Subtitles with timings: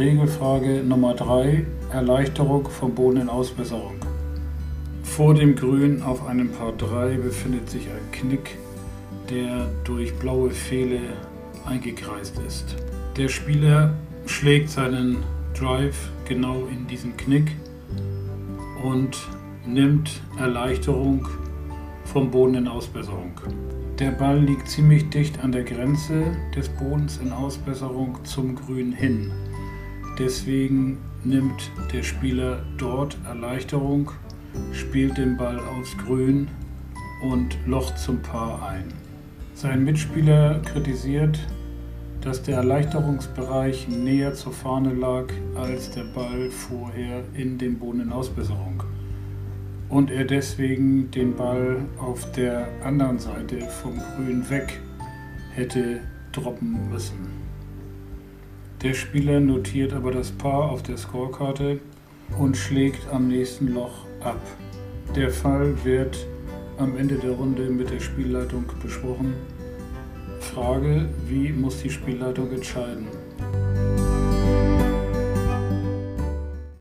[0.00, 1.62] Regelfrage Nummer 3.
[1.92, 3.96] Erleichterung vom Boden in Ausbesserung.
[5.02, 8.56] Vor dem Grün auf einem Paar 3 befindet sich ein Knick,
[9.28, 11.00] der durch blaue Pfähle
[11.66, 12.76] eingekreist ist.
[13.18, 13.92] Der Spieler
[14.24, 15.18] schlägt seinen
[15.52, 17.54] Drive genau in diesen Knick
[18.82, 19.18] und
[19.66, 21.28] nimmt Erleichterung
[22.06, 23.32] vom Boden in Ausbesserung.
[23.98, 26.22] Der Ball liegt ziemlich dicht an der Grenze
[26.56, 29.30] des Bodens in Ausbesserung zum Grün hin.
[30.20, 34.10] Deswegen nimmt der Spieler dort Erleichterung,
[34.70, 36.46] spielt den Ball aufs Grün
[37.22, 38.84] und locht zum Paar ein.
[39.54, 41.38] Sein Mitspieler kritisiert,
[42.20, 45.24] dass der Erleichterungsbereich näher zur Fahne lag
[45.54, 48.82] als der Ball vorher in dem Boden in Ausbesserung
[49.88, 54.80] und er deswegen den Ball auf der anderen Seite vom Grün weg
[55.54, 56.00] hätte
[56.32, 57.40] droppen müssen.
[58.82, 61.80] Der Spieler notiert aber das Paar auf der Scorekarte
[62.38, 64.40] und schlägt am nächsten Loch ab.
[65.14, 66.26] Der Fall wird
[66.78, 69.34] am Ende der Runde mit der Spielleitung besprochen.
[70.40, 73.06] Frage, wie muss die Spielleitung entscheiden?